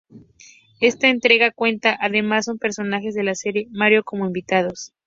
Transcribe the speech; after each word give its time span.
Esta 0.79 1.09
entrega 1.09 1.51
cuenta, 1.51 1.95
además, 1.99 2.47
con 2.47 2.57
personajes 2.57 3.13
de 3.13 3.21
la 3.21 3.35
serie 3.35 3.67
Mario 3.69 4.03
como 4.03 4.25
invitados. 4.25 4.95